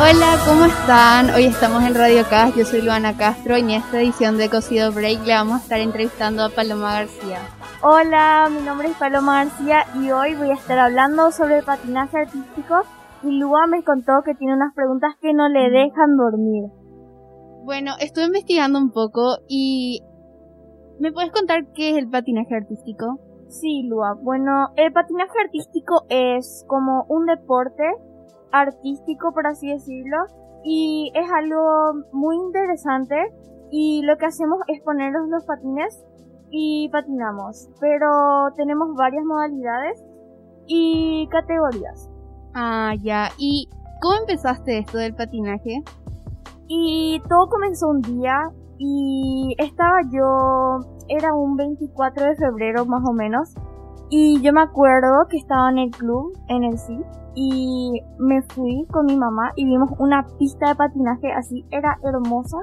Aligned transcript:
Hola, 0.00 0.38
¿cómo 0.46 0.64
están? 0.64 1.30
Hoy 1.34 1.44
estamos 1.44 1.82
en 1.84 1.94
Radio 1.94 2.24
Cast, 2.28 2.56
yo 2.56 2.64
soy 2.64 2.82
Luana 2.82 3.16
Castro 3.16 3.56
y 3.58 3.60
en 3.60 3.70
esta 3.70 4.00
edición 4.00 4.38
de 4.38 4.48
Cocido 4.48 4.90
Break 4.90 5.24
le 5.26 5.34
vamos 5.34 5.60
a 5.60 5.62
estar 5.62 5.80
entrevistando 5.80 6.44
a 6.44 6.48
Paloma 6.50 6.94
García. 6.94 7.57
Hola, 7.80 8.48
mi 8.50 8.60
nombre 8.66 8.88
es 8.88 8.96
Paloma 8.96 9.44
García 9.44 9.84
y 9.94 10.10
hoy 10.10 10.34
voy 10.34 10.50
a 10.50 10.54
estar 10.54 10.80
hablando 10.80 11.30
sobre 11.30 11.58
el 11.58 11.64
patinaje 11.64 12.18
artístico 12.18 12.82
y 13.22 13.38
Lua 13.38 13.68
me 13.68 13.84
contó 13.84 14.22
que 14.24 14.34
tiene 14.34 14.54
unas 14.54 14.74
preguntas 14.74 15.14
que 15.20 15.32
no 15.32 15.48
le 15.48 15.70
dejan 15.70 16.16
dormir. 16.16 16.64
Bueno, 17.62 17.92
estuve 18.00 18.24
investigando 18.24 18.80
un 18.80 18.90
poco 18.90 19.38
y... 19.46 20.02
¿Me 20.98 21.12
puedes 21.12 21.30
contar 21.30 21.66
qué 21.72 21.90
es 21.90 21.98
el 21.98 22.10
patinaje 22.10 22.56
artístico? 22.56 23.20
Sí, 23.46 23.84
Lua. 23.84 24.14
Bueno, 24.20 24.70
el 24.74 24.92
patinaje 24.92 25.38
artístico 25.44 26.02
es 26.08 26.64
como 26.66 27.04
un 27.08 27.26
deporte 27.26 27.84
artístico, 28.50 29.32
por 29.32 29.46
así 29.46 29.68
decirlo, 29.68 30.16
y 30.64 31.12
es 31.14 31.30
algo 31.30 31.92
muy 32.10 32.34
interesante 32.38 33.14
y 33.70 34.02
lo 34.02 34.16
que 34.16 34.26
hacemos 34.26 34.58
es 34.66 34.82
ponernos 34.82 35.28
los 35.28 35.44
patines 35.44 36.04
y 36.50 36.88
patinamos, 36.90 37.68
pero 37.80 38.08
tenemos 38.56 38.94
varias 38.96 39.24
modalidades 39.24 40.04
y 40.66 41.28
categorías. 41.30 42.10
Ah, 42.54 42.94
ya. 43.00 43.28
¿Y 43.38 43.68
cómo 44.00 44.14
empezaste 44.20 44.78
esto 44.78 44.98
del 44.98 45.14
patinaje? 45.14 45.82
Y 46.68 47.20
todo 47.28 47.48
comenzó 47.48 47.88
un 47.88 48.02
día 48.02 48.50
y 48.78 49.54
estaba 49.58 50.00
yo, 50.10 50.78
era 51.08 51.34
un 51.34 51.56
24 51.56 52.26
de 52.26 52.36
febrero 52.36 52.84
más 52.86 53.02
o 53.08 53.12
menos, 53.12 53.54
y 54.10 54.40
yo 54.40 54.52
me 54.52 54.62
acuerdo 54.62 55.26
que 55.28 55.36
estaba 55.36 55.70
en 55.70 55.78
el 55.78 55.90
club, 55.90 56.32
en 56.48 56.64
el 56.64 56.78
sí, 56.78 56.98
y 57.34 58.00
me 58.18 58.42
fui 58.42 58.86
con 58.90 59.06
mi 59.06 59.16
mamá 59.16 59.52
y 59.54 59.64
vimos 59.64 59.90
una 59.98 60.26
pista 60.38 60.68
de 60.68 60.74
patinaje 60.76 61.30
así, 61.32 61.64
era 61.70 61.98
hermosa. 62.02 62.58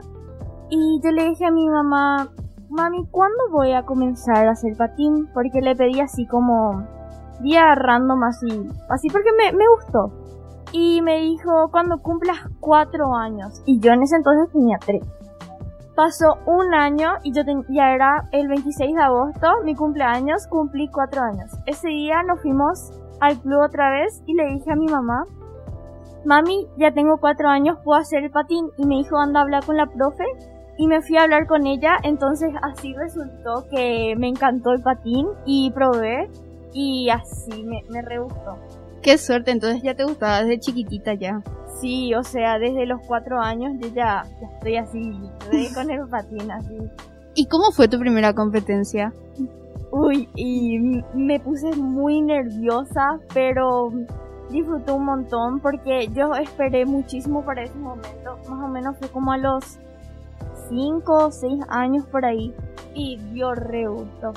Y 0.70 1.00
yo 1.04 1.12
le 1.12 1.30
dije 1.30 1.46
a 1.46 1.52
mi 1.52 1.70
mamá, 1.70 2.30
mami, 2.70 3.06
¿cuándo 3.12 3.38
voy 3.52 3.74
a 3.74 3.84
comenzar 3.84 4.48
a 4.48 4.52
hacer 4.52 4.76
patín? 4.78 5.30
Porque 5.34 5.62
le 5.62 5.76
pedí 5.76 6.00
así 6.00 6.26
como 6.28 6.84
día 7.42 7.76
random 7.76 8.24
así, 8.24 8.48
así 8.90 9.10
porque 9.10 9.30
me, 9.38 9.52
me 9.58 9.66
gustó. 9.76 10.12
Y 10.72 11.02
me 11.02 11.20
dijo, 11.20 11.70
cuando 11.72 12.00
cumplas 12.02 12.38
cuatro 12.60 13.16
años. 13.16 13.62
Y 13.66 13.80
yo 13.80 13.92
en 13.94 14.04
ese 14.04 14.16
entonces 14.18 14.52
tenía 14.52 14.78
tres. 14.84 15.04
Pasó 15.96 16.38
un 16.46 16.74
año 16.74 17.14
y 17.24 17.32
yo 17.32 17.46
ten- 17.46 17.66
ya 17.70 17.92
era 17.94 18.28
el 18.32 18.50
26 18.50 18.96
de 18.96 19.02
agosto, 19.02 19.48
mi 19.64 19.76
cumpleaños, 19.76 20.46
cumplí 20.48 20.90
cuatro 20.90 21.22
años. 21.22 21.52
Ese 21.66 21.88
día 21.88 22.22
nos 22.24 22.42
fuimos 22.42 22.92
al 23.22 23.40
club 23.40 23.62
otra 23.64 23.90
vez 23.92 24.22
y 24.26 24.34
le 24.34 24.46
dije 24.48 24.72
a 24.74 24.76
mi 24.76 24.88
mamá, 24.88 25.24
mami, 26.26 26.68
ya 26.78 26.92
tengo 26.94 27.18
cuatro 27.18 27.48
años, 27.48 27.78
puedo 27.86 27.98
hacer 28.00 28.24
el 28.26 28.32
patín. 28.32 28.70
Y 28.78 28.86
me 28.86 28.96
dijo, 28.96 29.18
anda 29.18 29.40
a 29.40 29.44
hablar 29.44 29.66
con 29.66 29.78
la 29.78 29.86
profe. 29.86 30.26
Y 30.78 30.88
me 30.88 31.02
fui 31.02 31.18
a 31.18 31.24
hablar 31.24 31.48
con 31.48 31.68
ella, 31.68 31.98
entonces 32.04 32.54
así 32.62 32.94
resultó 32.94 33.66
que 33.70 34.14
me 34.18 34.28
encantó 34.28 34.72
el 34.72 34.82
patín 34.82 35.28
y 35.46 35.72
probé 35.72 36.30
y 36.74 37.10
así 37.10 37.64
me, 37.64 37.84
me 37.90 38.02
re 38.02 38.20
gustó. 38.20 38.58
Qué 39.02 39.18
suerte, 39.18 39.52
entonces 39.52 39.82
ya 39.84 39.96
te 39.96 40.04
gustaba 40.04 40.44
desde 40.44 40.60
chiquitita 40.60 41.14
ya. 41.14 41.42
Sí, 41.80 42.14
o 42.14 42.24
sea, 42.24 42.58
desde 42.60 42.86
los 42.86 43.00
cuatro 43.08 43.40
años 43.40 43.74
yo 43.80 43.88
ya, 43.90 44.26
ya 44.42 44.48
estoy 44.54 44.78
así, 44.78 45.14
re 45.52 45.68
con 45.74 45.90
el 45.92 46.08
patín 46.08 46.52
así. 46.52 46.78
¿Y 47.36 47.48
cómo 47.48 47.72
fue 47.72 47.88
tu 47.88 48.00
primera 48.00 48.34
competencia? 48.34 49.14
Uy, 49.92 50.28
y 50.36 50.80
me 51.14 51.40
puse 51.40 51.74
muy 51.76 52.22
nerviosa, 52.22 53.20
pero 53.34 53.92
disfruté 54.50 54.92
un 54.92 55.06
montón 55.06 55.60
porque 55.60 56.10
yo 56.14 56.34
esperé 56.34 56.86
muchísimo 56.86 57.44
para 57.44 57.64
ese 57.64 57.78
momento. 57.78 58.38
Más 58.50 58.64
o 58.64 58.68
menos 58.68 58.98
fue 58.98 59.10
como 59.10 59.32
a 59.32 59.38
los 59.38 59.80
5 60.70 61.14
o 61.14 61.32
6 61.32 61.64
años 61.70 62.06
por 62.08 62.26
ahí. 62.26 62.54
Y 62.94 63.18
dio 63.34 63.54
re 63.54 63.88
gusto. 63.88 64.34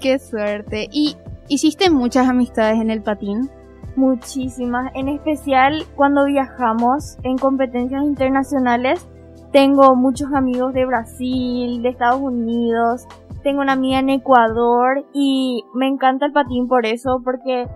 Qué 0.00 0.18
suerte. 0.18 0.88
¿Y 0.92 1.16
hiciste 1.48 1.90
muchas 1.90 2.28
amistades 2.28 2.80
en 2.80 2.90
el 2.90 3.02
patín? 3.02 3.50
Muchísimas. 3.96 4.92
En 4.94 5.08
especial 5.08 5.84
cuando 5.96 6.24
viajamos 6.24 7.18
en 7.22 7.36
competencias 7.36 8.04
internacionales. 8.04 9.06
Tengo 9.52 9.96
muchos 9.96 10.32
amigos 10.34 10.74
de 10.74 10.84
Brasil, 10.84 11.82
de 11.82 11.88
Estados 11.88 12.20
Unidos. 12.20 13.06
Tengo 13.42 13.62
una 13.62 13.72
amiga 13.72 13.98
en 13.98 14.10
Ecuador 14.10 15.04
y 15.14 15.64
me 15.74 15.86
encanta 15.86 16.26
el 16.26 16.32
patín 16.32 16.68
por 16.68 16.84
eso, 16.84 17.20
porque 17.24 17.66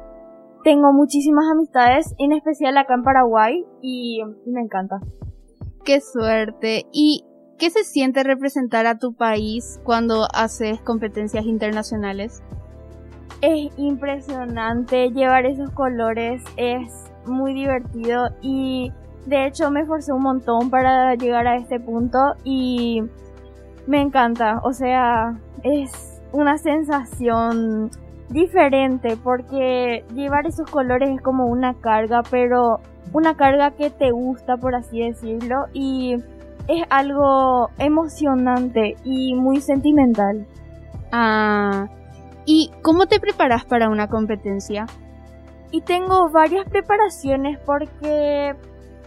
tengo 0.64 0.92
muchísimas 0.92 1.46
amistades, 1.50 2.14
en 2.18 2.32
especial 2.32 2.76
acá 2.76 2.94
en 2.94 3.02
Paraguay 3.02 3.64
y 3.80 4.20
me 4.46 4.60
encanta. 4.60 5.00
Qué 5.84 6.00
suerte. 6.00 6.86
¿Y 6.92 7.24
qué 7.62 7.70
se 7.70 7.84
siente 7.84 8.24
representar 8.24 8.86
a 8.86 8.98
tu 8.98 9.12
país 9.12 9.80
cuando 9.84 10.26
haces 10.34 10.80
competencias 10.80 11.44
internacionales? 11.44 12.42
Es 13.40 13.70
impresionante 13.76 15.10
llevar 15.10 15.46
esos 15.46 15.70
colores, 15.70 16.42
es 16.56 16.90
muy 17.24 17.54
divertido 17.54 18.30
y 18.40 18.90
de 19.26 19.46
hecho 19.46 19.70
me 19.70 19.82
esforcé 19.82 20.12
un 20.12 20.22
montón 20.22 20.70
para 20.70 21.14
llegar 21.14 21.46
a 21.46 21.54
este 21.54 21.78
punto 21.78 22.18
y 22.42 23.04
me 23.86 24.00
encanta, 24.00 24.58
o 24.64 24.72
sea, 24.72 25.38
es 25.62 26.20
una 26.32 26.58
sensación 26.58 27.90
diferente 28.28 29.16
porque 29.22 30.04
llevar 30.16 30.48
esos 30.48 30.68
colores 30.68 31.10
es 31.10 31.22
como 31.22 31.46
una 31.46 31.74
carga, 31.74 32.24
pero 32.28 32.80
una 33.12 33.36
carga 33.36 33.70
que 33.70 33.90
te 33.90 34.10
gusta, 34.10 34.56
por 34.56 34.74
así 34.74 34.98
decirlo, 34.98 35.66
y 35.72 36.16
es 36.68 36.84
algo 36.90 37.70
emocionante 37.78 38.96
y 39.04 39.34
muy 39.34 39.60
sentimental. 39.60 40.46
Ah, 41.10 41.88
¿y 42.44 42.70
cómo 42.82 43.06
te 43.06 43.20
preparas 43.20 43.64
para 43.64 43.88
una 43.88 44.08
competencia? 44.08 44.86
Y 45.70 45.80
tengo 45.82 46.30
varias 46.30 46.68
preparaciones 46.68 47.58
porque, 47.64 48.54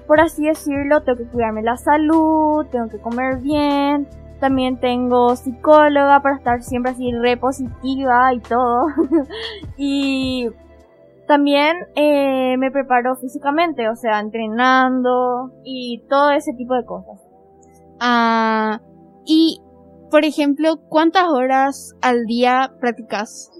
por 0.07 0.19
así 0.19 0.45
decirlo, 0.45 1.01
tengo 1.01 1.19
que 1.19 1.25
cuidarme 1.25 1.61
la 1.61 1.77
salud, 1.77 2.65
tengo 2.71 2.89
que 2.89 2.99
comer 2.99 3.37
bien, 3.37 4.07
también 4.39 4.79
tengo 4.79 5.35
psicóloga 5.35 6.21
para 6.21 6.35
estar 6.35 6.61
siempre 6.61 6.91
así 6.91 7.11
repositiva 7.11 8.33
y 8.33 8.39
todo. 8.39 8.87
y 9.77 10.49
también 11.27 11.77
eh, 11.95 12.55
me 12.57 12.71
preparo 12.71 13.15
físicamente, 13.15 13.89
o 13.89 13.95
sea, 13.95 14.19
entrenando 14.19 15.51
y 15.63 16.03
todo 16.09 16.31
ese 16.31 16.53
tipo 16.53 16.75
de 16.75 16.85
cosas. 16.85 17.24
Ah, 17.99 18.81
y, 19.25 19.61
por 20.11 20.25
ejemplo, 20.25 20.77
¿cuántas 20.89 21.25
horas 21.29 21.93
al 22.01 22.25
día 22.25 22.73
practicas? 22.79 23.51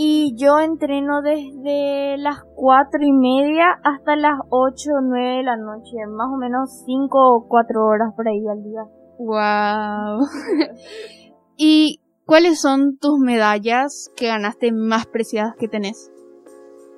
Y 0.00 0.36
yo 0.36 0.60
entreno 0.60 1.22
desde 1.22 2.16
las 2.18 2.44
cuatro 2.54 3.00
y 3.02 3.12
media 3.12 3.66
hasta 3.82 4.14
las 4.14 4.38
ocho 4.48 4.90
o 4.96 5.00
nueve 5.00 5.38
de 5.38 5.42
la 5.42 5.56
noche, 5.56 5.96
más 6.08 6.28
o 6.32 6.36
menos 6.36 6.84
cinco 6.86 7.18
o 7.34 7.48
cuatro 7.48 7.84
horas 7.84 8.14
por 8.14 8.28
ahí 8.28 8.46
al 8.46 8.62
día. 8.62 8.82
Wow. 9.18 10.24
¿Y 11.56 12.00
cuáles 12.24 12.60
son 12.60 12.98
tus 12.98 13.18
medallas 13.18 14.12
que 14.16 14.28
ganaste 14.28 14.70
más 14.70 15.06
preciadas 15.06 15.56
que 15.58 15.66
tenés? 15.66 16.12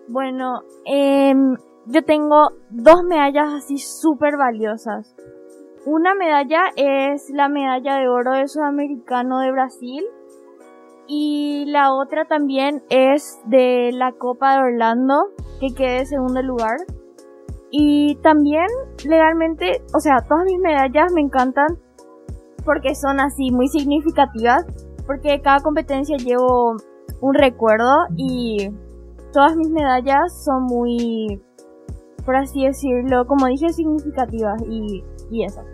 Bueno, 0.09 0.61
em, 0.85 1.57
yo 1.87 2.05
tengo 2.05 2.51
dos 2.69 3.03
medallas 3.09 3.55
así 3.55 3.79
súper 3.79 4.37
valiosas. 4.37 5.17
Una 5.87 6.15
medalla 6.15 6.65
es 6.77 7.31
la 7.31 7.49
medalla 7.49 7.97
de 7.97 8.07
oro 8.07 8.33
de 8.33 8.49
Sudamericano 8.49 9.39
de 9.39 9.51
Brasil 9.51 10.05
y 11.07 11.65
la 11.69 11.95
otra 11.95 12.27
también 12.27 12.83
es 12.91 13.41
de 13.47 13.91
la 13.95 14.13
Copa 14.13 14.57
de 14.57 14.63
Orlando 14.63 15.31
que 15.59 15.75
quedé 15.75 16.01
en 16.01 16.07
segundo 16.07 16.43
lugar. 16.43 16.77
Y 17.71 18.17
también 18.17 18.67
legalmente, 19.09 19.83
o 19.95 20.01
sea, 20.01 20.19
todas 20.29 20.45
mis 20.45 20.59
medallas 20.59 21.13
me 21.15 21.23
encantan 21.23 21.79
porque 22.63 22.95
son 22.95 23.19
así 23.19 23.51
muy 23.51 23.69
significativas, 23.69 24.67
porque 25.07 25.41
cada 25.41 25.61
competencia 25.61 26.19
llevo 26.19 26.77
un 27.23 27.35
recuerdo 27.35 28.05
y 28.17 28.71
todas 29.33 29.57
mis 29.57 29.71
medallas 29.71 30.45
son 30.45 30.65
muy, 30.65 31.41
por 32.27 32.37
así 32.37 32.67
decirlo, 32.67 33.27
como 33.27 33.47
dije, 33.47 33.71
significativas 33.71 34.61
y, 34.69 35.03
y 35.31 35.45
eso. 35.45 35.65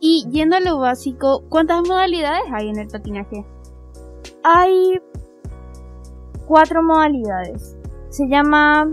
Y 0.00 0.26
yendo 0.30 0.56
a 0.56 0.60
lo 0.60 0.78
básico, 0.78 1.44
¿cuántas 1.48 1.86
modalidades 1.86 2.44
hay 2.52 2.68
en 2.68 2.78
el 2.78 2.88
patinaje? 2.88 3.44
Hay 4.44 5.00
cuatro 6.46 6.82
modalidades. 6.82 7.76
se 8.10 8.28
llama, 8.28 8.88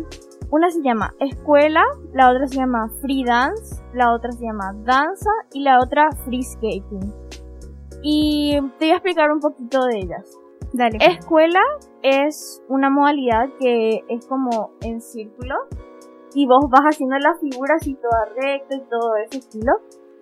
una 0.50 0.72
se 0.72 0.82
llama 0.82 1.14
escuela, 1.20 1.84
la 2.14 2.32
otra 2.32 2.48
se 2.48 2.58
llama 2.58 2.90
free 3.02 3.24
dance, 3.24 3.82
la 3.94 4.14
otra 4.14 4.32
se 4.32 4.46
llama 4.46 4.74
danza 4.84 5.30
y 5.54 5.62
la 5.62 5.80
otra 5.80 6.10
free 6.26 6.44
skating. 6.44 7.14
Y 8.02 8.60
te 8.80 8.86
voy 8.86 8.90
a 8.92 8.96
explicar 8.96 9.32
un 9.32 9.40
poquito 9.40 9.86
de 9.86 10.00
ellas. 10.00 10.38
Dale. 10.74 10.98
Escuela 11.00 11.62
es 12.02 12.62
una 12.68 12.90
modalidad 12.90 13.50
que 13.60 14.04
es 14.10 14.26
como 14.26 14.72
en 14.82 15.00
círculo 15.00 15.56
y 16.34 16.48
vos 16.48 16.66
vas 16.70 16.82
haciendo 16.84 17.18
la 17.18 17.36
figura 17.36 17.76
así 17.76 17.96
toda 17.96 18.26
recta 18.36 18.76
y 18.76 18.82
todo 18.90 19.16
ese 19.18 19.38
estilo. 19.38 19.74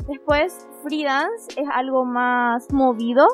Después 0.08 0.68
free 0.84 1.04
dance 1.04 1.60
es 1.60 1.68
algo 1.74 2.06
más 2.06 2.72
movido 2.74 3.26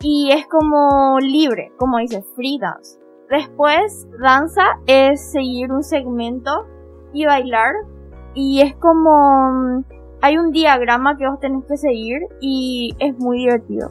y 0.00 0.30
es 0.32 0.46
como 0.46 1.18
libre, 1.20 1.72
como 1.78 1.98
dice 1.98 2.22
free 2.34 2.58
dance. 2.58 2.98
Después 3.30 4.06
danza 4.20 4.62
es 4.86 5.32
seguir 5.32 5.72
un 5.72 5.82
segmento 5.82 6.66
y 7.12 7.26
bailar 7.26 7.74
y 8.34 8.60
es 8.60 8.74
como 8.76 9.84
hay 10.22 10.38
un 10.38 10.52
diagrama 10.52 11.16
que 11.16 11.28
vos 11.28 11.40
tenés 11.40 11.64
que 11.66 11.76
seguir 11.76 12.20
y 12.40 12.94
es 13.00 13.18
muy 13.18 13.38
divertido. 13.38 13.90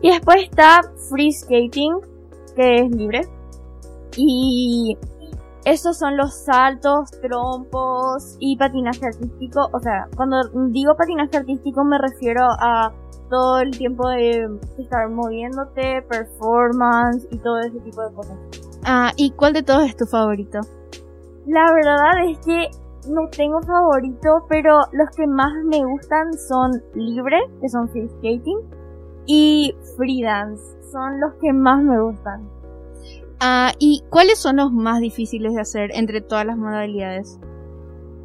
Y 0.00 0.10
después 0.10 0.42
está 0.42 0.80
free 1.10 1.32
skating, 1.32 1.92
que 2.56 2.76
es 2.76 2.90
libre. 2.90 3.22
Y 4.16 4.96
esos 5.64 5.98
son 5.98 6.16
los 6.16 6.34
saltos, 6.34 7.10
trompos 7.22 8.36
y 8.38 8.56
patinaje 8.56 9.06
artístico. 9.06 9.68
O 9.72 9.80
sea, 9.80 10.08
cuando 10.16 10.36
digo 10.70 10.96
patinaje 10.96 11.36
artístico 11.36 11.84
me 11.84 11.98
refiero 11.98 12.46
a 12.60 12.92
todo 13.30 13.58
el 13.58 13.70
tiempo 13.70 14.08
de 14.10 14.48
estar 14.78 15.08
moviéndote, 15.08 16.02
performance 16.02 17.26
y 17.30 17.38
todo 17.38 17.58
ese 17.60 17.80
tipo 17.80 18.02
de 18.02 18.14
cosas. 18.14 18.38
Ah, 18.84 19.12
¿y 19.16 19.30
cuál 19.30 19.54
de 19.54 19.62
todos 19.62 19.84
es 19.84 19.96
tu 19.96 20.04
favorito? 20.04 20.60
La 21.46 21.72
verdad 21.72 22.28
es 22.28 22.38
que 22.40 22.70
no 23.08 23.28
tengo 23.28 23.60
favorito, 23.62 24.46
pero 24.48 24.80
los 24.92 25.10
que 25.16 25.26
más 25.26 25.52
me 25.64 25.84
gustan 25.84 26.32
son 26.34 26.82
libre, 26.94 27.38
que 27.60 27.68
son 27.68 27.88
free 27.88 28.08
skating, 28.08 28.58
y 29.26 29.74
free 29.96 30.22
dance. 30.22 30.62
Son 30.90 31.20
los 31.20 31.34
que 31.40 31.52
más 31.52 31.82
me 31.82 32.00
gustan. 32.00 32.53
Ah, 33.40 33.72
¿y 33.78 34.02
cuáles 34.10 34.38
son 34.38 34.56
los 34.56 34.72
más 34.72 35.00
difíciles 35.00 35.54
de 35.54 35.60
hacer 35.60 35.90
entre 35.94 36.20
todas 36.20 36.46
las 36.46 36.56
modalidades? 36.56 37.38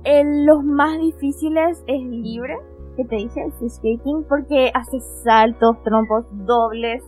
El- 0.04 0.46
los 0.46 0.64
más 0.64 0.98
difíciles 1.00 1.84
es 1.88 2.02
libre, 2.04 2.56
que 2.96 3.06
te 3.06 3.16
dije, 3.18 3.42
el 3.44 3.52
free 3.54 3.70
skating, 3.70 4.26
porque 4.28 4.72
hace 4.74 5.00
saltos, 5.24 5.82
trompos, 5.84 6.26
dobles, 6.46 7.04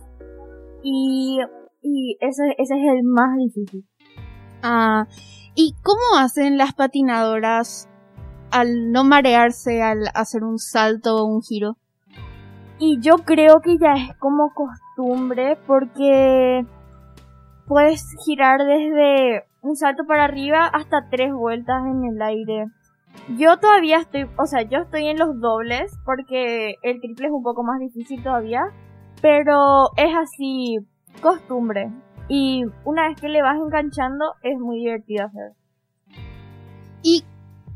y, 0.82 1.38
y 1.80 2.16
ese, 2.20 2.42
ese 2.58 2.74
es 2.74 2.92
el 2.94 3.02
más 3.04 3.36
difícil. 3.38 3.84
Ah, 4.62 5.06
¿y 5.54 5.74
cómo 5.82 6.18
hacen 6.18 6.58
las 6.58 6.74
patinadoras 6.74 7.88
al 8.50 8.90
no 8.92 9.04
marearse 9.04 9.82
al 9.82 10.08
hacer 10.14 10.44
un 10.44 10.58
salto 10.58 11.16
o 11.16 11.24
un 11.24 11.40
giro? 11.42 11.76
Y 12.78 13.00
yo 13.00 13.16
creo 13.24 13.60
que 13.60 13.78
ya 13.78 13.92
es 13.94 14.16
como 14.18 14.52
costumbre 14.54 15.56
porque 15.66 16.66
puedes 17.66 18.04
girar 18.24 18.60
desde 18.64 19.44
un 19.62 19.76
salto 19.76 20.04
para 20.06 20.24
arriba 20.24 20.66
hasta 20.66 21.08
tres 21.10 21.32
vueltas 21.32 21.82
en 21.86 22.04
el 22.04 22.22
aire. 22.22 22.66
Yo 23.36 23.58
todavía 23.58 23.98
estoy, 23.98 24.26
o 24.36 24.46
sea, 24.46 24.62
yo 24.62 24.80
estoy 24.80 25.06
en 25.06 25.18
los 25.18 25.40
dobles 25.40 25.92
porque 26.04 26.76
el 26.82 27.00
triple 27.00 27.26
es 27.26 27.32
un 27.32 27.42
poco 27.42 27.62
más 27.62 27.78
difícil 27.78 28.22
todavía, 28.22 28.62
pero 29.20 29.90
es 29.96 30.14
así 30.16 30.78
costumbre. 31.20 31.92
Y 32.28 32.64
una 32.84 33.08
vez 33.08 33.20
que 33.20 33.28
le 33.28 33.42
vas 33.42 33.56
enganchando 33.56 34.34
es 34.42 34.58
muy 34.58 34.78
divertido 34.78 35.26
hacer. 35.26 35.52
¿Y 37.02 37.24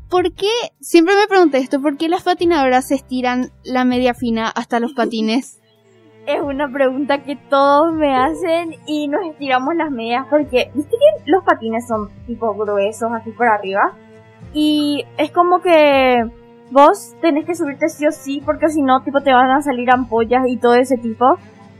por 0.09 0.33
qué? 0.33 0.49
Siempre 0.79 1.15
me 1.15 1.27
pregunté 1.27 1.57
esto, 1.59 1.81
¿por 1.81 1.97
qué 1.97 2.09
las 2.09 2.23
patinadoras 2.23 2.87
se 2.87 2.95
estiran 2.95 3.51
la 3.63 3.85
media 3.85 4.13
fina 4.13 4.49
hasta 4.49 4.79
los 4.79 4.93
patines? 4.93 5.61
Es 6.27 6.41
una 6.41 6.69
pregunta 6.69 7.19
que 7.19 7.37
todos 7.37 7.93
me 7.93 8.13
hacen 8.13 8.75
y 8.85 9.07
nos 9.07 9.25
estiramos 9.25 9.73
las 9.77 9.89
medias 9.89 10.25
porque, 10.29 10.69
viste 10.73 10.97
que 10.97 11.31
los 11.31 11.41
patines 11.45 11.87
son 11.87 12.09
tipo 12.25 12.53
gruesos 12.53 13.09
así 13.13 13.31
por 13.31 13.47
arriba 13.47 13.93
y 14.53 15.05
es 15.17 15.31
como 15.31 15.61
que 15.61 16.29
vos 16.69 17.15
tenés 17.21 17.45
que 17.45 17.55
subirte 17.55 17.87
sí 17.87 18.05
o 18.07 18.11
sí 18.11 18.43
porque 18.45 18.67
si 18.67 18.81
no 18.81 19.03
tipo 19.03 19.21
te 19.21 19.31
van 19.31 19.51
a 19.51 19.61
salir 19.61 19.89
ampollas 19.89 20.49
y 20.49 20.57
todo 20.57 20.73
ese 20.73 20.97
tipo 20.97 21.37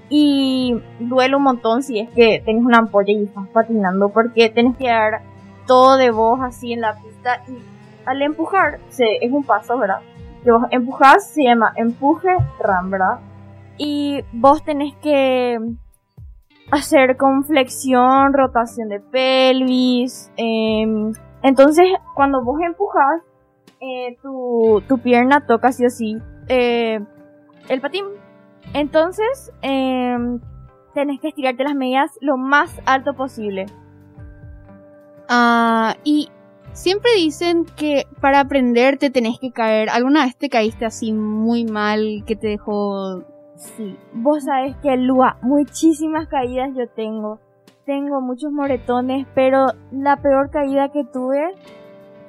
y 0.07 0.81
duele 0.99 1.35
un 1.35 1.43
montón 1.43 1.83
si 1.83 1.99
es 1.99 2.09
que 2.11 2.41
tenés 2.45 2.63
una 2.63 2.77
ampolla 2.77 3.11
y 3.11 3.25
estás 3.25 3.49
patinando 3.49 4.07
porque 4.07 4.49
tenés 4.49 4.77
que 4.77 4.87
dar 4.87 5.23
todo 5.65 5.97
de 5.97 6.09
vos 6.09 6.39
así 6.41 6.71
en 6.71 6.79
la 6.79 6.95
pista 6.95 7.41
y 7.49 7.57
al 8.05 8.21
empujar 8.21 8.79
se, 8.87 9.25
es 9.25 9.29
un 9.29 9.43
paso, 9.43 9.77
¿verdad? 9.77 9.99
Que 10.45 10.51
vos 10.51 10.63
empujás 10.71 11.27
se 11.31 11.43
llama 11.43 11.73
empuje 11.75 12.29
ram, 12.61 12.89
¿verdad? 12.89 13.19
Y 13.77 14.23
vos 14.33 14.63
tenés 14.63 14.95
que 14.95 15.57
hacer 16.71 17.17
con 17.17 17.43
flexión, 17.43 18.33
rotación 18.33 18.89
de 18.89 18.99
pelvis. 18.99 20.31
em, 20.37 21.13
entonces, 21.43 21.85
cuando 22.15 22.43
vos 22.43 22.59
empujas, 22.61 23.21
eh, 23.79 24.17
tu, 24.21 24.81
tu 24.87 24.97
pierna 24.99 25.45
toca 25.45 25.71
sí 25.71 25.85
o 25.85 25.89
sí 25.89 26.17
eh, 26.47 26.99
el 27.69 27.81
patín. 27.81 28.05
Entonces, 28.73 29.51
em, 29.61 30.39
tenés 30.93 31.19
que 31.19 31.29
estirarte 31.29 31.63
las 31.63 31.75
medias 31.75 32.11
lo 32.21 32.37
más 32.37 32.81
alto 32.85 33.13
posible. 33.13 33.65
Ah, 35.29 35.95
y 36.03 36.29
siempre 36.73 37.11
dicen 37.15 37.65
que 37.75 38.07
para 38.21 38.39
aprender 38.39 38.97
te 38.97 39.09
tenés 39.09 39.39
que 39.39 39.51
caer. 39.51 39.89
¿Alguna 39.89 40.25
vez 40.25 40.35
te 40.37 40.49
caíste 40.49 40.85
así 40.85 41.11
muy 41.13 41.65
mal 41.65 42.23
que 42.25 42.35
te 42.35 42.47
dejó 42.47 43.23
Sí, 43.57 43.97
vos 44.13 44.43
sabés 44.43 44.75
que 44.77 44.95
Lua, 44.97 45.37
muchísimas 45.41 46.27
caídas 46.27 46.75
yo 46.75 46.87
tengo. 46.89 47.39
Tengo 47.85 48.21
muchos 48.21 48.51
moretones, 48.51 49.25
pero 49.33 49.65
la 49.91 50.17
peor 50.17 50.51
caída 50.51 50.89
que 50.89 51.03
tuve 51.05 51.55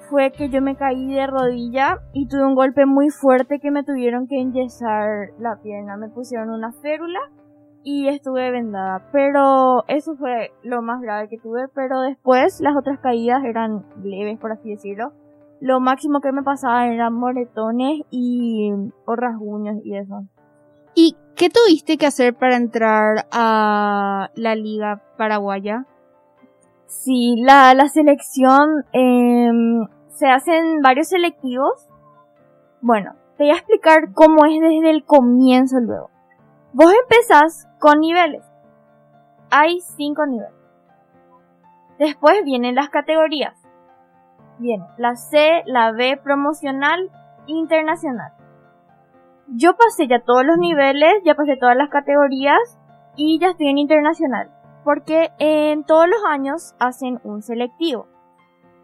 fue 0.09 0.33
que 0.33 0.49
yo 0.49 0.63
me 0.63 0.75
caí 0.77 1.13
de 1.13 1.27
rodilla 1.27 1.99
y 2.15 2.29
tuve 2.29 2.47
un 2.47 2.55
golpe 2.55 2.87
muy 2.87 3.11
fuerte 3.11 3.61
que 3.61 3.71
me 3.71 3.85
tuvieron 3.85 4.27
que 4.27 4.41
enyesar 4.41 5.33
la 5.39 5.57
pierna. 5.63 5.99
Me 5.99 6.09
pusieron 6.09 6.49
una 6.49 6.73
férula 6.73 7.21
y 7.83 8.09
estuve 8.09 8.51
vendada. 8.51 9.11
Pero 9.13 9.85
eso 9.87 10.17
fue 10.17 10.53
lo 10.63 10.81
más 10.81 11.03
grave 11.03 11.29
que 11.29 11.37
tuve. 11.37 11.69
Pero 11.75 12.01
después 12.01 12.59
las 12.63 12.75
otras 12.75 13.01
caídas 13.01 13.45
eran 13.45 13.85
leves, 14.03 14.39
por 14.39 14.53
así 14.53 14.71
decirlo. 14.71 15.13
Lo 15.61 15.79
máximo 15.79 16.23
que 16.23 16.33
me 16.33 16.43
pasaba 16.43 16.87
eran 16.87 17.13
moretones 17.13 18.01
y 18.11 18.73
o 19.05 19.15
rasguños 19.15 19.77
y 19.85 19.95
eso. 19.95 20.25
¿Y 21.01 21.17
qué 21.37 21.49
tuviste 21.49 21.97
que 21.97 22.07
hacer 22.07 22.35
para 22.35 22.57
entrar 22.57 23.29
a 23.31 24.31
la 24.35 24.57
liga 24.57 25.01
paraguaya? 25.17 25.87
Sí, 26.87 27.37
la, 27.39 27.73
la 27.75 27.89
selección 27.89 28.85
em, 28.93 29.87
se 30.09 30.27
hacen 30.27 30.83
varios 30.83 31.07
selectivos. 31.11 31.89
Bueno, 32.81 33.15
te 33.37 33.45
voy 33.45 33.53
a 33.53 33.59
explicar 33.59 34.13
cómo 34.13 34.45
es 34.45 34.61
desde 34.61 34.91
el 34.91 35.05
comienzo 35.05 35.79
luego. 35.79 36.11
Vos 36.73 36.93
empezás 37.05 37.69
con 37.79 38.01
niveles. 38.01 38.43
Hay 39.53 39.79
cinco 39.97 40.27
niveles. 40.27 40.53
Después 42.01 42.43
vienen 42.45 42.75
las 42.75 42.89
categorías. 42.89 43.55
Viene 44.59 44.85
la 44.97 45.15
C, 45.15 45.63
la 45.67 45.93
B 45.93 46.19
promocional, 46.21 47.09
internacional. 47.47 48.33
Yo 49.51 49.77
pasé 49.77 50.07
ya 50.09 50.21
todos 50.21 50.45
los 50.45 50.59
niveles, 50.59 51.23
ya 51.25 51.35
pasé 51.35 51.57
todas 51.57 51.77
las 51.77 51.89
categorías 51.89 52.79
y 53.17 53.39
ya 53.39 53.49
estoy 53.49 53.69
en 53.69 53.79
internacional. 53.79 54.51
Porque 54.85 55.31
en 55.39 55.85
todos 55.85 56.07
los 56.07 56.25
años 56.29 56.75
hacen 56.79 57.21
un 57.25 57.43
selectivo. 57.43 58.07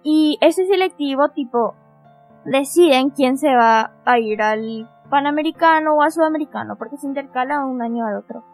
Y 0.02 0.38
ese 0.40 0.66
selectivo 0.66 1.28
tipo 1.30 1.74
deciden 2.44 3.10
quién 3.10 3.38
se 3.38 3.54
va 3.54 3.92
a 4.04 4.18
ir 4.18 4.42
al 4.42 4.88
panamericano 5.10 5.94
o 5.94 6.02
al 6.02 6.12
sudamericano 6.12 6.76
porque 6.76 6.96
se 6.96 7.06
intercala 7.06 7.64
un 7.64 7.80
año 7.82 8.06
al 8.06 8.16
otro. 8.16 8.44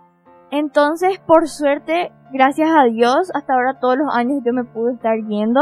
Entonces, 0.50 1.21
por 1.21 1.49
suerte, 1.49 2.12
gracias 2.33 2.71
a 2.71 2.85
Dios, 2.85 3.31
hasta 3.35 3.55
ahora 3.55 3.79
todos 3.79 3.97
los 3.97 4.14
años 4.14 4.43
yo 4.45 4.52
me 4.52 4.64
pude 4.64 4.95
estar 4.95 5.17
yendo. 5.29 5.61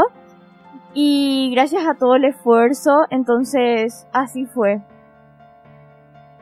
Y 0.93 1.51
gracias 1.53 1.85
a 1.87 1.93
todo 1.93 2.15
el 2.15 2.25
esfuerzo, 2.25 3.05
entonces 3.11 4.07
así 4.11 4.45
fue. 4.45 4.81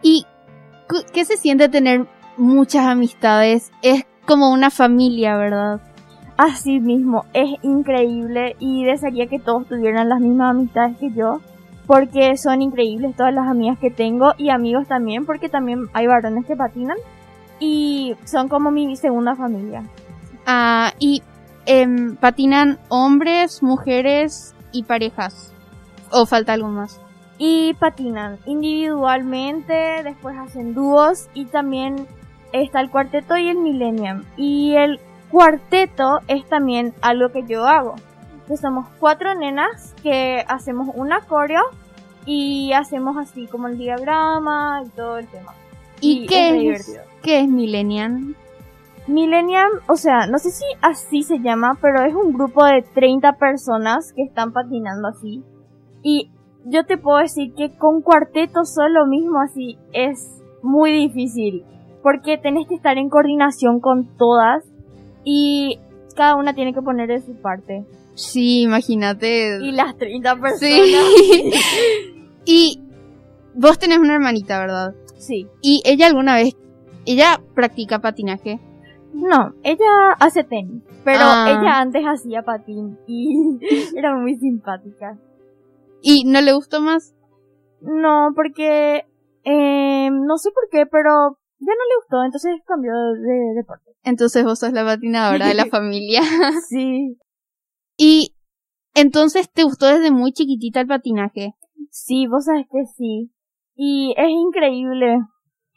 ¿Y 0.01 0.25
qué 1.13 1.25
se 1.25 1.37
siente 1.37 1.69
tener 1.69 2.07
muchas 2.37 2.85
amistades? 2.85 3.71
Es 3.81 4.05
como 4.25 4.51
una 4.51 4.69
familia, 4.69 5.37
¿verdad? 5.37 5.81
Así 6.37 6.79
mismo, 6.79 7.25
es 7.33 7.49
increíble 7.63 8.55
y 8.59 8.85
desearía 8.85 9.25
que 9.25 9.39
todos 9.39 9.67
tuvieran 9.67 10.07
las 10.07 10.19
mismas 10.19 10.51
amistades 10.51 10.95
que 10.97 11.11
yo, 11.11 11.41
porque 11.87 12.37
son 12.37 12.61
increíbles 12.61 13.15
todas 13.15 13.33
las 13.33 13.47
amigas 13.47 13.79
que 13.79 13.89
tengo 13.89 14.33
y 14.37 14.49
amigos 14.49 14.87
también, 14.87 15.25
porque 15.25 15.49
también 15.49 15.87
hay 15.93 16.05
varones 16.05 16.45
que 16.45 16.55
patinan 16.55 16.97
y 17.59 18.15
son 18.25 18.49
como 18.49 18.69
mi 18.69 18.95
segunda 18.95 19.35
familia. 19.35 19.83
Ah, 20.45 20.93
y 20.99 21.23
em, 21.65 22.15
patinan 22.17 22.77
hombres, 22.89 23.63
mujeres 23.63 24.53
y 24.71 24.83
parejas. 24.83 25.53
¿O 26.11 26.25
falta 26.25 26.53
algo 26.53 26.69
más? 26.69 27.01
Y 27.37 27.75
patinan 27.75 28.39
individualmente, 28.45 30.01
después 30.03 30.35
hacen 30.37 30.73
dúos 30.73 31.29
y 31.33 31.45
también 31.45 32.07
está 32.51 32.79
el 32.81 32.89
cuarteto 32.89 33.37
y 33.37 33.49
el 33.49 33.57
millennium. 33.57 34.23
Y 34.37 34.75
el 34.75 34.99
cuarteto 35.29 36.19
es 36.27 36.45
también 36.47 36.93
algo 37.01 37.29
que 37.29 37.43
yo 37.45 37.65
hago. 37.65 37.95
Que 38.47 38.57
somos 38.57 38.87
cuatro 38.99 39.35
nenas 39.35 39.93
que 40.01 40.43
hacemos 40.47 40.89
un 40.95 41.09
coreo 41.27 41.63
y 42.25 42.73
hacemos 42.73 43.17
así 43.17 43.47
como 43.47 43.67
el 43.67 43.77
diagrama 43.77 44.81
y 44.85 44.89
todo 44.89 45.17
el 45.17 45.27
tema. 45.27 45.53
¿Y, 46.01 46.23
Y 46.23 46.27
qué, 46.27 46.71
es 46.71 46.89
es, 46.89 47.01
qué 47.21 47.39
es 47.41 47.47
Millennium? 47.47 48.35
Millennium, 49.07 49.79
o 49.87 49.95
sea, 49.95 50.27
no 50.27 50.37
sé 50.37 50.51
si 50.51 50.65
así 50.81 51.23
se 51.23 51.39
llama, 51.39 51.77
pero 51.81 52.03
es 52.03 52.13
un 52.13 52.33
grupo 52.33 52.65
de 52.65 52.81
30 52.81 53.33
personas 53.37 54.11
que 54.13 54.23
están 54.23 54.51
patinando 54.51 55.07
así. 55.07 55.43
Y 56.03 56.31
yo 56.69 56.85
te 56.85 56.97
puedo 56.97 57.17
decir 57.17 57.53
que 57.55 57.75
con 57.77 58.01
cuarteto 58.01 58.63
solo 58.65 59.05
mismo 59.07 59.39
así 59.41 59.77
es 59.93 60.41
muy 60.61 60.91
difícil. 60.91 61.63
Porque 62.03 62.37
tenés 62.37 62.67
que 62.67 62.75
estar 62.75 62.97
en 62.97 63.09
coordinación 63.09 63.79
con 63.79 64.15
todas 64.17 64.63
y 65.23 65.79
cada 66.15 66.35
una 66.35 66.53
tiene 66.53 66.73
que 66.73 66.81
poner 66.81 67.07
de 67.09 67.21
su 67.21 67.35
parte. 67.41 67.85
Sí, 68.15 68.61
imagínate. 68.61 69.59
Y 69.61 69.71
las 69.71 69.95
30 69.97 70.35
personas. 70.37 70.59
Sí. 70.59 71.51
y 72.45 72.81
vos 73.53 73.77
tenés 73.77 73.99
una 73.99 74.13
hermanita, 74.15 74.59
¿verdad? 74.59 74.95
Sí. 75.17 75.47
Y 75.61 75.81
ella 75.85 76.07
alguna 76.07 76.35
vez, 76.35 76.55
ella 77.05 77.41
practica 77.53 77.99
patinaje. 77.99 78.59
No, 79.13 79.53
ella 79.63 80.13
hace 80.19 80.43
tenis, 80.43 80.83
pero 81.03 81.19
Ah. 81.21 81.47
ella 81.49 81.79
antes 81.79 82.03
hacía 82.03 82.41
patín 82.43 82.97
y 83.07 83.57
era 83.97 84.15
muy 84.15 84.35
simpática. 84.35 85.17
¿Y 86.09 86.23
no 86.23 86.39
le 86.39 86.53
gustó 86.53 86.79
más? 86.79 87.13
No, 87.81 88.29
porque 88.33 89.03
eh, 89.43 90.09
no 90.09 90.37
sé 90.37 90.51
por 90.51 90.69
qué, 90.71 90.85
pero 90.85 91.37
ya 91.59 91.73
no 91.73 91.83
le 91.89 91.97
gustó, 91.99 92.23
entonces 92.23 92.61
cambió 92.65 92.93
de 92.93 93.55
deporte. 93.57 93.91
Entonces 94.03 94.45
vos 94.45 94.57
sos 94.57 94.71
la 94.71 94.85
patinadora 94.85 95.47
de 95.49 95.53
la 95.53 95.65
familia. 95.69 96.21
Sí, 96.69 97.17
y 97.97 98.33
entonces 98.95 99.51
te 99.51 99.65
gustó 99.65 99.87
desde 99.87 100.11
muy 100.11 100.31
chiquitita 100.31 100.79
el 100.79 100.87
patinaje. 100.87 101.55
sí, 101.91 102.25
vos 102.27 102.45
sabes 102.45 102.67
que 102.71 102.85
sí. 102.95 103.33
Y 103.75 104.13
es 104.15 104.29
increíble. 104.29 105.17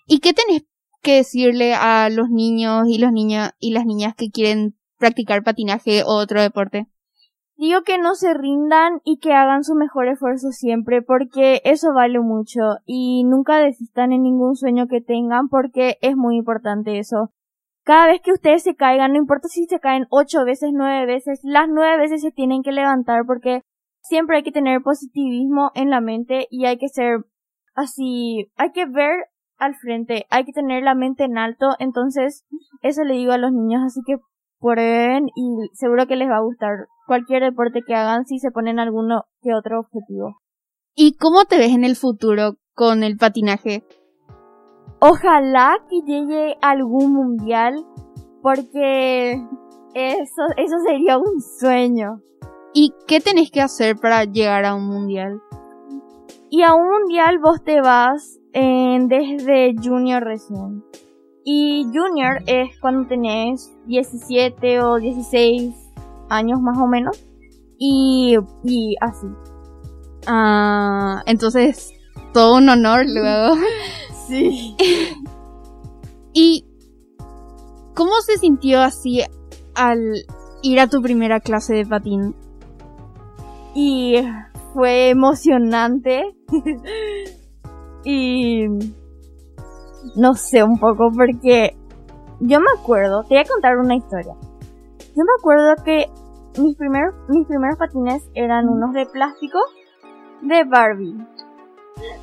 ¿Y 0.06 0.20
qué 0.20 0.32
tenés 0.32 0.62
que 1.02 1.16
decirle 1.16 1.74
a 1.74 2.08
los 2.08 2.30
niños 2.30 2.86
y 2.86 2.98
los 2.98 3.10
niños 3.10 3.50
y 3.58 3.72
las 3.72 3.84
niñas 3.84 4.14
que 4.14 4.30
quieren 4.30 4.78
practicar 4.96 5.42
patinaje 5.42 6.04
o 6.04 6.14
otro 6.14 6.40
deporte? 6.40 6.86
Digo 7.60 7.82
que 7.82 7.98
no 7.98 8.14
se 8.14 8.32
rindan 8.32 9.02
y 9.04 9.18
que 9.18 9.34
hagan 9.34 9.64
su 9.64 9.74
mejor 9.74 10.08
esfuerzo 10.08 10.48
siempre, 10.50 11.02
porque 11.02 11.60
eso 11.64 11.92
vale 11.92 12.18
mucho. 12.18 12.60
Y 12.86 13.22
nunca 13.24 13.58
desistan 13.58 14.12
en 14.14 14.22
ningún 14.22 14.56
sueño 14.56 14.86
que 14.86 15.02
tengan, 15.02 15.50
porque 15.50 15.98
es 16.00 16.16
muy 16.16 16.38
importante 16.38 16.98
eso. 16.98 17.34
Cada 17.84 18.06
vez 18.06 18.22
que 18.22 18.32
ustedes 18.32 18.62
se 18.62 18.76
caigan, 18.76 19.12
no 19.12 19.18
importa 19.18 19.48
si 19.48 19.66
se 19.66 19.78
caen 19.78 20.06
ocho 20.08 20.42
veces, 20.46 20.70
nueve 20.72 21.04
veces, 21.04 21.40
las 21.42 21.68
nueve 21.68 21.98
veces 21.98 22.22
se 22.22 22.30
tienen 22.30 22.62
que 22.62 22.72
levantar, 22.72 23.26
porque 23.26 23.60
siempre 24.00 24.38
hay 24.38 24.42
que 24.42 24.52
tener 24.52 24.80
positivismo 24.80 25.70
en 25.74 25.90
la 25.90 26.00
mente 26.00 26.46
y 26.48 26.64
hay 26.64 26.78
que 26.78 26.88
ser 26.88 27.26
así, 27.74 28.50
hay 28.56 28.72
que 28.72 28.86
ver 28.86 29.26
al 29.58 29.74
frente, 29.74 30.24
hay 30.30 30.46
que 30.46 30.52
tener 30.52 30.82
la 30.82 30.94
mente 30.94 31.24
en 31.24 31.36
alto, 31.36 31.66
entonces 31.78 32.46
eso 32.80 33.04
le 33.04 33.16
digo 33.16 33.32
a 33.32 33.38
los 33.38 33.52
niños, 33.52 33.82
así 33.84 34.00
que 34.06 34.16
prueben 34.60 35.26
y 35.34 35.68
seguro 35.74 36.06
que 36.06 36.16
les 36.16 36.30
va 36.30 36.36
a 36.36 36.42
gustar 36.42 36.86
cualquier 37.10 37.42
deporte 37.42 37.80
que 37.84 37.92
hagan 37.92 38.24
si 38.24 38.38
se 38.38 38.52
ponen 38.52 38.78
alguno 38.78 39.24
que 39.42 39.52
otro 39.52 39.80
objetivo. 39.80 40.36
¿Y 40.94 41.16
cómo 41.16 41.44
te 41.44 41.58
ves 41.58 41.72
en 41.72 41.82
el 41.82 41.96
futuro 41.96 42.54
con 42.72 43.02
el 43.02 43.16
patinaje? 43.16 43.82
Ojalá 45.00 45.76
que 45.88 46.02
llegue 46.06 46.56
algún 46.62 47.12
mundial 47.12 47.84
porque 48.42 49.32
eso, 49.94 50.42
eso 50.56 50.76
sería 50.86 51.18
un 51.18 51.40
sueño. 51.58 52.20
¿Y 52.74 52.92
qué 53.08 53.18
tenés 53.18 53.50
que 53.50 53.60
hacer 53.60 53.96
para 53.96 54.22
llegar 54.22 54.64
a 54.64 54.76
un 54.76 54.86
mundial? 54.86 55.40
Y 56.48 56.62
a 56.62 56.74
un 56.74 56.88
mundial 56.88 57.40
vos 57.40 57.60
te 57.64 57.80
vas 57.80 58.38
desde 58.52 59.74
junior 59.82 60.22
recién. 60.22 60.84
Y 61.44 61.86
junior 61.86 62.44
es 62.46 62.78
cuando 62.80 63.08
tenés 63.08 63.76
17 63.86 64.80
o 64.80 65.00
16 65.00 65.89
años 66.30 66.60
más 66.60 66.78
o 66.78 66.86
menos. 66.86 67.22
Y, 67.78 68.36
y 68.64 68.96
así. 69.00 69.26
Ah, 70.26 71.22
entonces, 71.26 71.92
todo 72.32 72.56
un 72.56 72.68
honor 72.68 73.04
luego. 73.06 73.54
Sí. 74.26 74.76
¿Y 76.32 76.64
cómo 77.96 78.12
se 78.24 78.38
sintió 78.38 78.80
así 78.80 79.22
al 79.74 79.98
ir 80.62 80.78
a 80.78 80.86
tu 80.86 81.02
primera 81.02 81.40
clase 81.40 81.74
de 81.74 81.84
patín? 81.84 82.36
y 83.74 84.16
fue 84.72 85.10
emocionante 85.10 86.34
y 88.04 88.66
no 90.16 90.34
sé 90.34 90.62
un 90.62 90.78
poco 90.78 91.10
porque 91.14 91.76
yo 92.40 92.58
me 92.58 92.80
acuerdo, 92.80 93.22
te 93.22 93.34
voy 93.34 93.38
a 93.38 93.44
contar 93.44 93.76
una 93.76 93.96
historia. 93.96 94.34
Yo 95.14 95.24
me 95.24 95.32
acuerdo 95.38 95.74
que 95.84 96.06
mis 96.58 96.76
primeros 96.76 97.14
mis 97.28 97.46
primeros 97.46 97.78
patines 97.78 98.28
eran 98.34 98.68
unos 98.68 98.92
de 98.92 99.06
plástico 99.06 99.58
de 100.42 100.64
Barbie. 100.64 101.16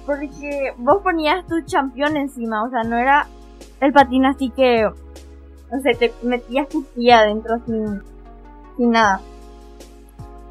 Porque 0.06 0.74
vos 0.78 1.02
ponías 1.04 1.46
tu 1.46 1.62
champión 1.66 2.18
encima, 2.18 2.64
o 2.64 2.70
sea, 2.70 2.84
no 2.84 2.98
era 2.98 3.28
el 3.80 3.94
patín 3.94 4.26
así 4.26 4.50
que 4.50 4.84
no 4.84 5.82
sé, 5.82 5.92
te 6.00 6.14
metías 6.24 6.70
tu 6.70 6.84
pie 6.84 7.14
adentro 7.14 7.60
sin 7.66 8.02
sin 8.78 8.92
nada. 8.92 9.22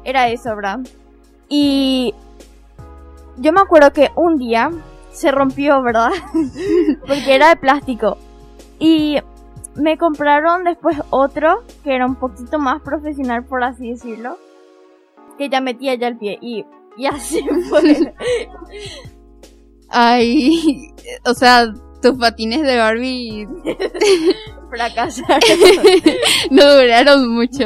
Era 0.03 0.29
eso, 0.29 0.55
¿verdad? 0.55 0.79
Y 1.49 2.13
yo 3.37 3.51
me 3.53 3.61
acuerdo 3.61 3.91
que 3.91 4.11
un 4.15 4.37
día 4.37 4.71
se 5.11 5.31
rompió, 5.31 5.81
¿verdad? 5.81 6.11
Porque 7.07 7.35
era 7.35 7.49
de 7.49 7.55
plástico. 7.55 8.17
Y 8.79 9.17
me 9.77 9.97
compraron 9.97 10.63
después 10.63 10.97
otro 11.09 11.63
que 11.83 11.95
era 11.95 12.05
un 12.05 12.15
poquito 12.15 12.59
más 12.59 12.81
profesional, 12.81 13.45
por 13.45 13.63
así 13.63 13.91
decirlo. 13.91 14.37
Que 15.37 15.49
ya 15.49 15.61
metía 15.61 15.95
ya 15.95 16.07
el 16.07 16.17
pie. 16.17 16.39
Y, 16.41 16.65
y 16.97 17.05
así 17.05 17.41
fue. 17.69 18.13
Ay, 19.89 20.93
o 21.25 21.33
sea, 21.33 21.71
tus 22.01 22.17
patines 22.17 22.63
de 22.63 22.77
Barbie 22.77 23.47
Fracasaron. 24.69 25.39
no 26.51 26.73
duraron 26.75 27.29
mucho. 27.29 27.63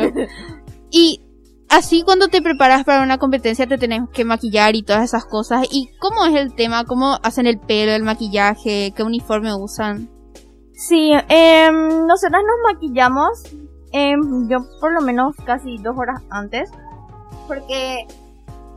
Y 0.91 1.21
así 1.69 2.03
cuando 2.03 2.27
te 2.27 2.41
preparas 2.41 2.83
para 2.83 3.01
una 3.01 3.17
competencia 3.17 3.65
te 3.65 3.77
tenés 3.77 4.01
que 4.13 4.25
maquillar 4.25 4.75
y 4.75 4.83
todas 4.83 5.03
esas 5.03 5.25
cosas. 5.25 5.65
¿Y 5.71 5.89
cómo 5.99 6.25
es 6.25 6.35
el 6.35 6.53
tema? 6.53 6.85
¿Cómo 6.85 7.17
hacen 7.23 7.47
el 7.47 7.59
pelo, 7.59 7.93
el 7.93 8.03
maquillaje? 8.03 8.93
¿Qué 8.95 9.03
uniforme 9.03 9.53
usan? 9.55 10.20
Sí, 10.81 11.11
em, 11.29 12.07
nosotras 12.07 12.41
nos 12.41 12.73
maquillamos, 12.73 13.43
em, 13.91 14.49
yo 14.49 14.65
por 14.79 14.91
lo 14.91 15.01
menos 15.01 15.35
casi 15.45 15.77
dos 15.77 15.95
horas 15.95 16.23
antes, 16.31 16.71
porque 17.47 18.07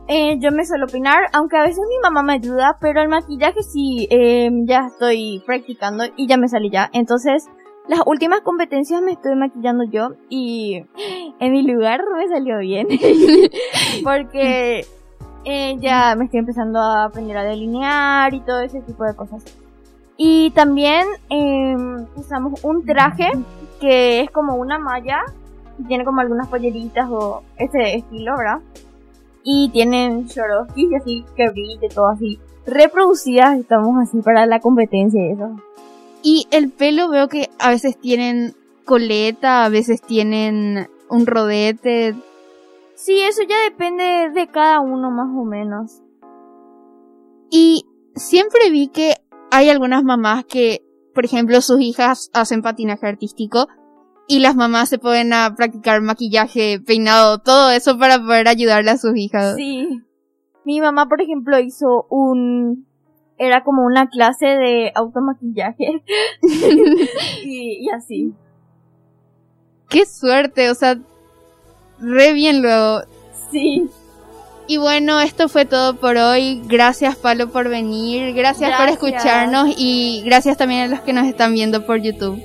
eh, 0.07 0.37
yo 0.39 0.51
me 0.51 0.67
suelo 0.67 0.85
peinar, 0.85 1.29
aunque 1.33 1.57
a 1.57 1.63
veces 1.63 1.83
mi 1.89 1.97
mamá 2.03 2.21
me 2.21 2.33
ayuda, 2.33 2.77
pero 2.79 3.01
el 3.01 3.09
maquillaje 3.09 3.63
sí, 3.63 4.07
em, 4.11 4.67
ya 4.67 4.85
estoy 4.85 5.41
practicando 5.47 6.03
y 6.15 6.27
ya 6.27 6.37
me 6.37 6.47
salí 6.47 6.69
ya. 6.69 6.91
Entonces, 6.93 7.47
las 7.87 8.01
últimas 8.05 8.41
competencias 8.41 9.01
me 9.01 9.13
estoy 9.13 9.35
maquillando 9.35 9.83
yo 9.85 10.09
y 10.29 10.85
en 11.39 11.51
mi 11.51 11.63
lugar 11.63 12.01
me 12.15 12.27
salió 12.27 12.59
bien, 12.59 12.87
porque 14.03 14.85
eh, 15.43 15.75
ya 15.79 16.15
me 16.15 16.25
estoy 16.25 16.41
empezando 16.41 16.79
a 16.79 17.05
aprender 17.05 17.35
a 17.35 17.43
delinear 17.45 18.31
y 18.35 18.41
todo 18.41 18.59
ese 18.59 18.81
tipo 18.81 19.05
de 19.05 19.15
cosas. 19.15 19.43
Y 20.17 20.51
también 20.51 21.05
eh, 21.29 21.75
usamos 22.15 22.63
un 22.63 22.85
traje 22.85 23.31
que 23.79 24.21
es 24.21 24.31
como 24.31 24.55
una 24.55 24.79
malla, 24.79 25.23
y 25.77 25.83
tiene 25.83 26.05
como 26.05 26.21
algunas 26.21 26.47
polleritas 26.47 27.09
o 27.09 27.43
ese 27.57 27.95
estilo, 27.95 28.37
¿verdad? 28.37 28.59
Y 29.43 29.69
tienen 29.69 30.29
Swarovski 30.29 30.89
y 30.91 30.95
así 30.95 31.25
que 31.35 31.49
brille, 31.49 31.89
todo 31.89 32.07
así. 32.07 32.39
Reproducidas 32.65 33.59
estamos 33.59 34.01
así 34.01 34.21
para 34.21 34.45
la 34.45 34.59
competencia 34.59 35.21
y 35.21 35.33
eso. 35.33 35.55
Y 36.23 36.47
el 36.49 36.71
pelo 36.71 37.09
veo 37.09 37.27
que 37.27 37.49
a 37.59 37.69
veces 37.69 37.97
tienen 37.99 38.55
coleta, 38.85 39.65
a 39.65 39.69
veces 39.69 40.01
tienen 40.01 40.89
un 41.09 41.27
rodete. 41.27 42.15
Sí, 42.95 43.19
eso 43.21 43.43
ya 43.43 43.61
depende 43.69 44.31
de 44.33 44.47
cada 44.47 44.79
uno 44.79 45.11
más 45.11 45.27
o 45.35 45.43
menos. 45.43 46.01
Y 47.51 47.85
siempre 48.15 48.71
vi 48.71 48.87
que 48.87 49.14
hay 49.51 49.69
algunas 49.69 50.03
mamás 50.03 50.45
que, 50.45 50.81
por 51.13 51.25
ejemplo, 51.25 51.61
sus 51.61 51.79
hijas 51.79 52.29
hacen 52.33 52.61
patinaje 52.61 53.07
artístico 53.07 53.67
Y 54.27 54.39
las 54.39 54.55
mamás 54.55 54.89
se 54.89 54.97
pueden 54.97 55.33
a 55.33 55.53
practicar 55.55 56.01
maquillaje, 56.01 56.79
peinado, 56.79 57.39
todo 57.39 57.69
eso 57.71 57.97
para 57.97 58.19
poder 58.19 58.47
ayudarle 58.47 58.91
a 58.91 58.97
sus 58.97 59.15
hijas. 59.15 59.55
Sí. 59.55 60.01
Mi 60.65 60.81
mamá, 60.81 61.07
por 61.07 61.21
ejemplo, 61.21 61.59
hizo 61.59 62.07
un... 62.09 62.87
Era 63.37 63.63
como 63.63 63.85
una 63.85 64.07
clase 64.07 64.45
de 64.47 64.91
automaquillaje. 64.95 66.01
y, 67.43 67.85
y 67.85 67.89
así. 67.89 68.33
Qué 69.89 70.05
suerte, 70.05 70.71
o 70.71 70.75
sea, 70.75 70.97
re 71.99 72.33
bien 72.33 72.61
luego. 72.61 73.01
Sí. 73.51 73.89
Y 74.67 74.77
bueno, 74.77 75.19
esto 75.19 75.47
fue 75.47 75.65
todo 75.65 75.95
por 75.95 76.17
hoy. 76.17 76.61
Gracias, 76.65 77.15
Palo, 77.15 77.49
por 77.49 77.69
venir. 77.69 78.33
Gracias, 78.33 78.79
por 78.79 78.89
escucharnos 78.89 79.69
y 79.77 80.23
gracias 80.25 80.57
también 80.57 80.81
a 80.81 80.87
los 80.87 81.01
que 81.01 81.13
nos 81.13 81.27
están 81.27 81.53
viendo 81.53 81.85
por 81.85 82.01
YouTube. 82.01 82.41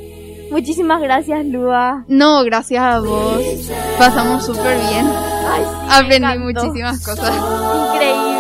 Muchísimas 0.50 1.00
gracias, 1.00 1.46
Lua. 1.46 2.04
No, 2.08 2.42
gracias 2.44 2.82
a 2.82 3.00
vos. 3.00 3.40
Pasamos 3.98 4.44
súper 4.44 4.78
bien. 4.90 5.06
Ay, 5.48 5.62
sí, 5.64 6.20
me 6.20 6.26
Aprendí 6.26 6.38
muchísimas 6.38 7.04
cosas. 7.04 7.32
Increíble. 7.94 8.39